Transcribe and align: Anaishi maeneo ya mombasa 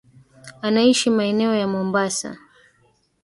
Anaishi 0.61 1.09
maeneo 1.09 1.55
ya 1.55 1.67
mombasa 1.67 2.37